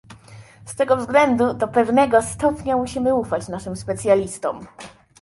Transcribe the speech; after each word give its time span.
Z 0.65 0.75
tego 0.75 0.97
względu 0.97 1.53
do 1.53 1.67
pewnego 1.67 2.21
stopnia 2.21 2.77
musimy 2.77 3.15
ufać 3.15 3.47
naszym 3.47 3.75
specjalistom 3.75 4.67